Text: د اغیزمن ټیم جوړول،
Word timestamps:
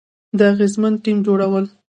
د 0.37 0.39
اغیزمن 0.51 0.93
ټیم 1.03 1.17
جوړول، 1.25 1.65